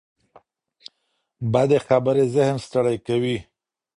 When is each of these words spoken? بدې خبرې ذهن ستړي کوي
بدې 1.51 1.79
خبرې 1.87 2.25
ذهن 2.35 2.57
ستړي 2.65 2.97
کوي 3.07 3.37